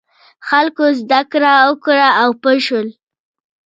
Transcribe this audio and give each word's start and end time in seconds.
خلکو 0.47 0.83
زده 0.99 1.21
کړه 1.31 1.53
وکړه 1.69 2.07
او 2.21 2.29
پوه 2.41 2.55
شول. 2.65 2.87